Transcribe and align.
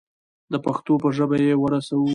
د 0.51 0.53
پښتو 0.65 0.93
په 1.03 1.09
ژبه 1.17 1.37
یې 1.47 1.55
ورسوو. 1.57 2.07